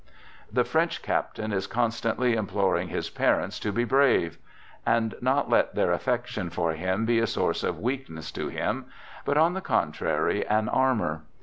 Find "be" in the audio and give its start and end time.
3.71-3.83, 7.05-7.19